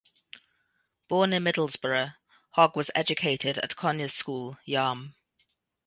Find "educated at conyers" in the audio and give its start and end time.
2.95-4.15